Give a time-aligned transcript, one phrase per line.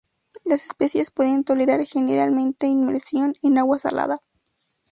[0.45, 4.17] Las especies pueden tolerar generalmente inmersión en agua salada.